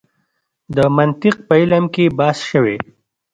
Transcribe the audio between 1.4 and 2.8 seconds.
په علم کې بحث شوی.